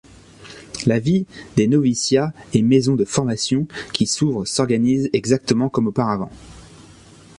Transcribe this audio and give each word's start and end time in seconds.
La 0.87 0.97
vie 0.97 1.27
des 1.57 1.67
noviciats 1.67 2.33
et 2.55 2.63
maisons 2.63 2.95
de 2.95 3.05
formation 3.05 3.67
qui 3.93 4.07
s’ouvrent 4.07 4.47
s’organisent 4.47 5.11
exactement 5.13 5.69
comme 5.69 5.85
auparavant. 5.85 6.31